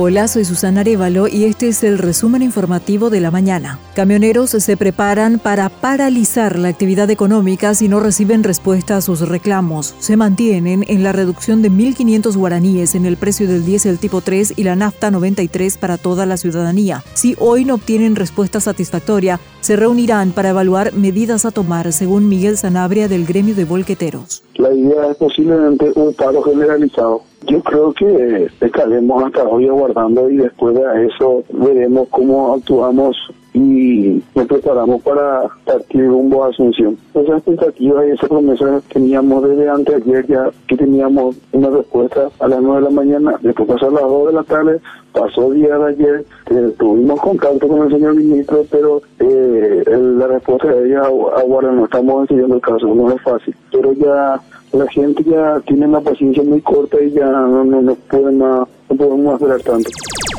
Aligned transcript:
Hola, 0.00 0.28
soy 0.28 0.44
Susana 0.44 0.82
Arevalo 0.82 1.26
y 1.26 1.42
este 1.42 1.66
es 1.66 1.82
el 1.82 1.98
resumen 1.98 2.40
informativo 2.40 3.10
de 3.10 3.18
la 3.18 3.32
mañana. 3.32 3.80
Camioneros 3.96 4.50
se 4.50 4.76
preparan 4.76 5.40
para 5.40 5.68
paralizar 5.70 6.56
la 6.56 6.68
actividad 6.68 7.10
económica 7.10 7.74
si 7.74 7.88
no 7.88 7.98
reciben 7.98 8.44
respuesta 8.44 8.96
a 8.96 9.00
sus 9.00 9.28
reclamos. 9.28 9.96
Se 9.98 10.16
mantienen 10.16 10.84
en 10.86 11.02
la 11.02 11.10
reducción 11.10 11.62
de 11.62 11.72
1.500 11.72 12.36
guaraníes 12.36 12.94
en 12.94 13.06
el 13.06 13.16
precio 13.16 13.48
del 13.48 13.66
diésel 13.66 13.98
tipo 13.98 14.20
3 14.20 14.54
y 14.54 14.62
la 14.62 14.76
nafta 14.76 15.10
93 15.10 15.76
para 15.78 15.98
toda 15.98 16.26
la 16.26 16.36
ciudadanía. 16.36 17.02
Si 17.14 17.34
hoy 17.40 17.64
no 17.64 17.74
obtienen 17.74 18.14
respuesta 18.14 18.60
satisfactoria, 18.60 19.40
se 19.62 19.74
reunirán 19.74 20.30
para 20.30 20.50
evaluar 20.50 20.92
medidas 20.92 21.44
a 21.44 21.50
tomar, 21.50 21.92
según 21.92 22.28
Miguel 22.28 22.56
Sanabria 22.56 23.08
del 23.08 23.26
gremio 23.26 23.56
de 23.56 23.64
volqueteros. 23.64 24.44
La 24.58 24.72
idea 24.74 25.10
es 25.12 25.16
posiblemente 25.16 25.92
un 25.94 26.12
paro 26.14 26.42
generalizado. 26.42 27.22
Yo 27.46 27.62
creo 27.62 27.92
que 27.92 28.48
estaremos 28.60 29.22
hasta 29.22 29.44
hoy 29.44 29.68
aguardando 29.68 30.28
y 30.28 30.38
después 30.38 30.74
de 30.74 31.06
eso 31.06 31.44
veremos 31.52 32.08
cómo 32.10 32.54
actuamos 32.54 33.16
y 33.58 34.22
nos 34.36 34.46
preparamos 34.46 35.02
para 35.02 35.42
partir 35.64 36.06
rumbo 36.06 36.44
a 36.44 36.48
Asunción. 36.48 36.96
Esa 37.14 37.36
expectativa 37.36 38.06
y 38.06 38.10
esa 38.10 38.28
promesa 38.28 38.80
teníamos 38.92 39.48
desde 39.48 39.68
antes 39.68 39.96
ayer 39.96 40.26
ya 40.28 40.50
que 40.68 40.76
teníamos 40.76 41.36
una 41.52 41.68
respuesta 41.70 42.28
a 42.38 42.48
las 42.48 42.62
9 42.62 42.76
de 42.76 42.84
la 42.84 42.90
mañana, 42.90 43.38
después 43.42 43.68
pasó 43.68 43.88
a 43.88 43.90
las 43.90 44.02
2 44.02 44.26
de 44.28 44.32
la 44.32 44.42
tarde, 44.44 44.80
pasó 45.12 45.50
día 45.50 45.76
de 45.76 45.88
ayer, 45.88 46.24
eh, 46.50 46.72
tuvimos 46.78 47.20
contacto 47.20 47.66
con 47.66 47.82
el 47.82 47.90
señor 47.90 48.14
ministro, 48.14 48.64
pero 48.70 49.02
eh, 49.18 49.82
la 49.88 50.28
respuesta 50.28 50.68
de 50.68 50.88
ella, 50.88 51.02
ahora 51.02 51.72
no 51.72 51.84
estamos 51.84 52.22
decidiendo 52.22 52.54
el 52.54 52.60
caso, 52.60 52.86
no 52.94 53.10
es 53.10 53.20
fácil, 53.22 53.56
pero 53.72 53.92
ya 53.92 54.40
la 54.72 54.86
gente 54.88 55.24
ya 55.24 55.60
tiene 55.66 55.86
una 55.86 56.00
paciencia 56.00 56.44
muy 56.44 56.60
corta 56.60 57.02
y 57.02 57.10
ya 57.10 57.26
no, 57.26 57.64
no, 57.64 57.82
no 57.82 58.68
podemos 58.98 59.40
tanto. 59.62 59.90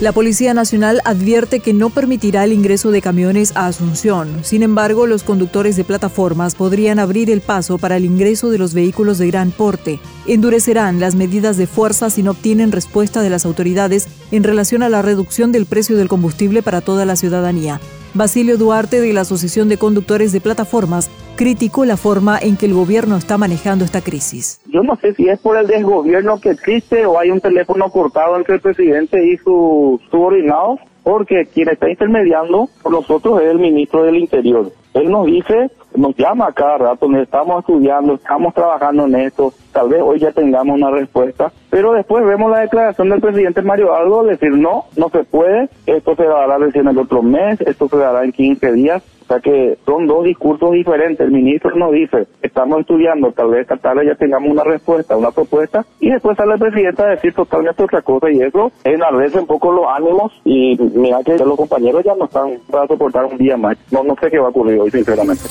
La 0.02 0.13
Policía 0.13 0.53
Nacional 0.53 1.02
advierte 1.03 1.59
que 1.59 1.73
no 1.73 1.89
permitirá 1.89 2.45
el 2.45 2.53
ingreso 2.53 2.91
de 2.91 3.02
camiones 3.02 3.52
a 3.55 3.65
Asunción. 3.65 4.43
Sin 4.43 4.63
embargo, 4.63 5.07
los 5.07 5.23
conductos 5.23 5.75
de 5.75 5.83
plataformas 5.83 6.55
podrían 6.55 6.99
abrir 6.99 7.30
el 7.30 7.41
paso 7.41 7.77
para 7.77 7.97
el 7.97 8.05
ingreso 8.05 8.49
de 8.49 8.57
los 8.59 8.73
vehículos 8.73 9.17
de 9.17 9.27
gran 9.27 9.52
porte. 9.52 9.99
Endurecerán 10.27 10.99
las 10.99 11.15
medidas 11.15 11.57
de 11.57 11.67
fuerza 11.67 12.09
si 12.09 12.23
no 12.23 12.31
obtienen 12.31 12.71
respuesta 12.71 13.21
de 13.21 13.30
las 13.30 13.45
autoridades 13.45 14.07
en 14.31 14.43
relación 14.43 14.83
a 14.83 14.89
la 14.89 15.02
reducción 15.02 15.52
del 15.52 15.65
precio 15.65 15.97
del 15.97 16.07
combustible 16.07 16.61
para 16.61 16.81
toda 16.81 17.05
la 17.05 17.15
ciudadanía. 17.15 17.81
Basilio 18.13 18.57
Duarte 18.57 19.02
de 19.02 19.13
la 19.13 19.21
Asociación 19.21 19.69
de 19.69 19.77
Conductores 19.77 20.31
de 20.31 20.41
Plataformas 20.41 21.09
criticó 21.39 21.85
la 21.85 21.95
forma 21.95 22.37
en 22.37 22.57
que 22.57 22.65
el 22.65 22.73
gobierno 22.73 23.15
está 23.15 23.37
manejando 23.37 23.85
esta 23.85 24.01
crisis. 24.01 24.59
Yo 24.65 24.83
no 24.83 24.97
sé 24.97 25.13
si 25.13 25.29
es 25.29 25.39
por 25.39 25.55
el 25.55 25.67
desgobierno 25.67 26.37
que 26.41 26.49
existe 26.49 27.05
o 27.05 27.17
hay 27.17 27.31
un 27.31 27.39
teléfono 27.39 27.89
cortado 27.91 28.35
entre 28.35 28.55
el 28.55 28.59
presidente 28.59 29.25
y 29.25 29.37
sus 29.37 30.01
subordinados, 30.11 30.81
porque 31.01 31.45
quien 31.45 31.69
está 31.69 31.89
intermediando 31.89 32.67
por 32.83 32.91
nosotros 32.91 33.41
es 33.41 33.51
el 33.51 33.57
ministro 33.57 34.03
del 34.03 34.17
Interior. 34.17 34.69
Él 34.93 35.09
nos 35.09 35.27
dice, 35.27 35.69
nos 35.95 36.13
llama 36.17 36.51
cada 36.51 36.77
rato, 36.77 37.07
nos 37.07 37.21
estamos 37.21 37.59
estudiando, 37.59 38.15
estamos 38.15 38.53
trabajando 38.53 39.05
en 39.05 39.15
esto, 39.15 39.53
tal 39.71 39.87
vez 39.87 40.01
hoy 40.03 40.19
ya 40.19 40.33
tengamos 40.33 40.75
una 40.75 40.91
respuesta, 40.91 41.53
pero 41.69 41.93
después 41.93 42.25
vemos 42.25 42.51
la 42.51 42.59
declaración 42.59 43.07
del 43.07 43.21
presidente 43.21 43.61
Mario 43.61 43.95
Aldo, 43.95 44.23
decir 44.23 44.51
no, 44.51 44.87
no 44.97 45.07
se 45.07 45.23
puede, 45.23 45.69
esto 45.85 46.17
se 46.17 46.25
dará 46.25 46.57
recién 46.57 46.89
el 46.89 46.97
otro 46.97 47.23
mes, 47.23 47.61
esto 47.61 47.87
se 47.87 47.95
dará 47.95 48.25
en 48.25 48.33
15 48.33 48.73
días, 48.73 49.03
sea 49.30 49.39
que 49.39 49.77
son 49.85 50.08
dos 50.08 50.25
discursos 50.25 50.72
diferentes. 50.72 51.19
El 51.19 51.31
ministro 51.31 51.75
nos 51.75 51.91
dice, 51.91 52.27
estamos 52.41 52.81
estudiando, 52.81 53.31
tal 53.31 53.52
vez 53.52 53.61
esta 53.61 53.77
tarde 53.77 54.05
ya 54.05 54.16
tengamos 54.16 54.52
una 54.52 54.63
respuesta, 54.63 55.16
una 55.16 55.31
propuesta, 55.31 55.86
y 55.99 56.09
después 56.09 56.36
sale 56.36 56.53
el 56.53 56.59
presidente 56.59 57.03
a 57.03 57.08
decir 57.08 57.33
totalmente 57.33 57.83
otra 57.83 58.02
cosa, 58.02 58.30
y 58.30 58.41
eso 58.41 58.71
enardece 58.83 59.39
un 59.39 59.47
poco 59.47 59.71
los 59.71 59.86
ánimos, 59.87 60.33
y 60.43 60.77
mira 60.95 61.20
que 61.23 61.37
los 61.37 61.55
compañeros 61.55 62.03
ya 62.03 62.15
no 62.15 62.26
están 62.26 62.58
para 62.70 62.87
soportar 62.87 63.26
un 63.26 63.37
día 63.37 63.55
más. 63.55 63.77
No, 63.92 64.03
no 64.03 64.15
sé 64.20 64.30
qué 64.30 64.39
va 64.39 64.48
a 64.48 64.49
ocurrir 64.49 64.80
hoy, 64.80 64.92
sinceramente. 64.92 65.43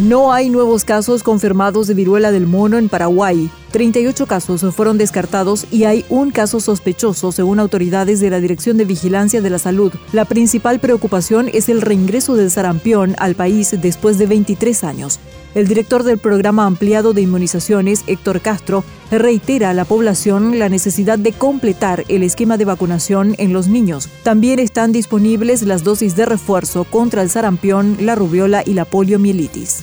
No 0.00 0.32
hay 0.32 0.48
nuevos 0.48 0.86
casos 0.86 1.22
confirmados 1.22 1.86
de 1.86 1.92
viruela 1.92 2.32
del 2.32 2.46
mono 2.46 2.78
en 2.78 2.88
Paraguay. 2.88 3.50
38 3.72 4.26
casos 4.26 4.64
fueron 4.74 4.96
descartados 4.96 5.66
y 5.70 5.84
hay 5.84 6.06
un 6.08 6.30
caso 6.30 6.58
sospechoso, 6.58 7.32
según 7.32 7.60
autoridades 7.60 8.18
de 8.18 8.30
la 8.30 8.40
Dirección 8.40 8.78
de 8.78 8.86
Vigilancia 8.86 9.42
de 9.42 9.50
la 9.50 9.58
Salud. 9.58 9.92
La 10.14 10.24
principal 10.24 10.80
preocupación 10.80 11.50
es 11.52 11.68
el 11.68 11.82
reingreso 11.82 12.34
del 12.34 12.50
sarampión 12.50 13.14
al 13.18 13.34
país 13.34 13.76
después 13.78 14.16
de 14.16 14.24
23 14.24 14.84
años. 14.84 15.20
El 15.54 15.66
director 15.66 16.04
del 16.04 16.18
programa 16.18 16.64
ampliado 16.64 17.12
de 17.12 17.22
inmunizaciones, 17.22 18.04
Héctor 18.06 18.40
Castro, 18.40 18.84
reitera 19.10 19.70
a 19.70 19.74
la 19.74 19.84
población 19.84 20.60
la 20.60 20.68
necesidad 20.68 21.18
de 21.18 21.32
completar 21.32 22.04
el 22.06 22.22
esquema 22.22 22.56
de 22.56 22.64
vacunación 22.64 23.34
en 23.38 23.52
los 23.52 23.66
niños. 23.66 24.08
También 24.22 24.60
están 24.60 24.92
disponibles 24.92 25.62
las 25.62 25.82
dosis 25.82 26.14
de 26.14 26.26
refuerzo 26.26 26.84
contra 26.84 27.22
el 27.22 27.30
sarampión, 27.30 27.96
la 28.00 28.14
rubiola 28.14 28.62
y 28.64 28.74
la 28.74 28.84
poliomielitis. 28.84 29.82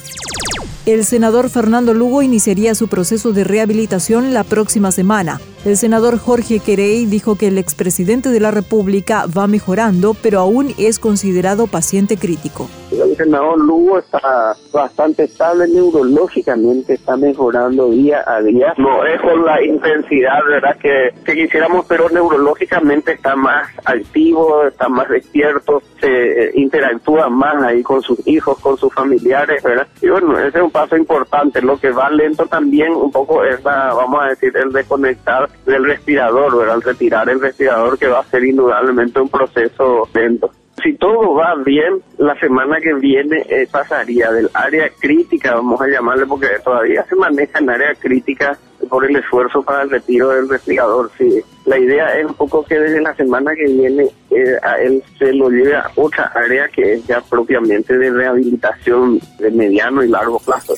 El 0.86 1.04
senador 1.04 1.50
Fernando 1.50 1.94
Lugo 1.94 2.22
iniciaría 2.22 2.74
su 2.74 2.88
proceso 2.88 3.34
de 3.34 3.44
rehabilitación 3.44 4.34
la 4.34 4.46
próxima 4.46 4.94
semana. 4.94 5.42
El 5.66 5.76
senador 5.76 6.18
Jorge 6.18 6.60
Querey 6.60 7.06
dijo 7.08 7.36
que 7.36 7.48
el 7.48 7.58
expresidente 7.58 8.30
de 8.30 8.40
la 8.40 8.52
República 8.52 9.26
va 9.26 9.48
mejorando, 9.48 10.14
pero 10.14 10.40
aún 10.40 10.74
es 10.78 10.98
considerado 10.98 11.68
paciente 11.68 12.16
crítico 12.16 12.70
el 13.18 13.26
senador 13.26 13.60
Lugo 13.60 14.00
está 14.00 14.56
bastante 14.72 15.24
estable 15.24 15.68
neurológicamente, 15.68 16.94
está 16.94 17.18
mejorando 17.18 17.90
día 17.90 18.24
a 18.26 18.42
día. 18.42 18.74
No 18.78 19.06
es 19.06 19.20
con 19.22 19.44
la 19.44 19.64
intensidad, 19.64 20.40
¿verdad? 20.48 20.78
Que, 20.78 21.10
que 21.26 21.34
quisiéramos, 21.34 21.86
pero 21.88 22.10
neurológicamente 22.10 23.14
está 23.14 23.36
más 23.36 23.68
activo, 23.86 24.66
está 24.66 24.88
más 24.88 25.10
despierto, 25.10 25.82
se 26.00 26.08
eh, 26.48 26.52
interactúa 26.56 27.30
más 27.30 27.62
ahí 27.64 27.82
con 27.82 28.02
sus 28.02 28.26
hijos, 28.28 28.60
con 28.60 28.78
sus 28.78 28.94
familiares, 28.94 29.64
¿verdad? 29.64 29.88
Y 30.02 30.10
bueno, 30.10 30.38
ese 30.40 30.58
es 30.60 30.64
un 30.64 30.72
paso 30.72 30.96
importante. 30.96 31.62
Lo 31.62 31.78
que 31.78 31.92
va 31.92 32.10
lento 32.10 32.46
también 32.46 32.94
un 32.94 33.12
poco 33.12 33.44
es, 33.44 33.64
la, 33.64 33.94
vamos 33.94 34.24
a 34.24 34.30
decir, 34.30 34.56
el 34.56 34.72
desconectar 34.72 35.50
del 35.66 35.86
respirador, 35.86 36.58
¿verdad? 36.58 36.80
Retirar 36.84 37.30
el 37.30 37.42
respirador 37.42 37.98
que 37.98 38.08
va 38.08 38.20
a 38.20 38.26
ser 38.26 38.44
indudablemente 38.44 39.20
un 39.20 39.30
proceso 39.30 40.08
lento 40.14 40.52
si 40.88 40.94
todo 40.94 41.34
va 41.34 41.54
bien, 41.66 42.02
la 42.18 42.40
semana 42.40 42.78
que 42.80 42.94
viene 42.94 43.46
eh, 43.50 43.68
pasaría 43.70 44.32
del 44.32 44.50
área 44.54 44.90
crítica, 44.98 45.56
vamos 45.56 45.82
a 45.82 45.88
llamarle, 45.88 46.26
porque 46.26 46.48
todavía 46.64 47.06
se 47.10 47.16
maneja 47.16 47.60
en 47.60 47.70
área 47.70 47.94
crítica 47.96 48.58
por 48.90 49.04
el 49.04 49.18
esfuerzo 49.18 49.62
para 49.64 49.84
el 49.84 49.90
retiro 49.90 50.30
del 50.30 50.48
respirador. 50.48 51.12
Sí. 51.18 51.42
La 51.66 51.78
idea 51.78 52.18
es 52.18 52.26
un 52.26 52.36
poco 52.36 52.64
que 52.64 52.80
desde 52.80 53.02
la 53.02 53.14
semana 53.16 53.52
que 53.54 53.66
viene 53.66 54.08
eh, 54.32 54.56
a 54.64 54.82
él 54.82 55.04
se 55.20 55.34
lo 55.34 55.50
lleve 55.50 55.76
a 55.76 55.92
otra 55.96 56.32
área 56.34 56.70
que 56.70 56.94
es 56.94 57.06
ya 57.06 57.20
propiamente 57.20 57.98
de 57.98 58.10
rehabilitación 58.10 59.20
de 59.40 59.52
mediano 59.52 60.02
y 60.06 60.08
largo 60.08 60.40
plazo. 60.40 60.74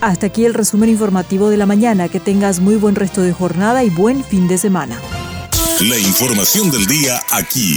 Hasta 0.00 0.28
aquí 0.28 0.46
el 0.46 0.54
resumen 0.54 0.88
informativo 0.88 1.50
de 1.50 1.58
la 1.58 1.66
mañana. 1.66 2.08
Que 2.08 2.20
tengas 2.20 2.60
muy 2.60 2.76
buen 2.76 2.94
resto 2.94 3.20
de 3.20 3.34
jornada 3.34 3.84
y 3.84 3.90
buen 3.90 4.24
fin 4.24 4.48
de 4.48 4.56
semana. 4.56 4.98
La 5.82 5.98
información 5.98 6.70
del 6.70 6.86
día 6.86 7.20
aquí 7.30 7.76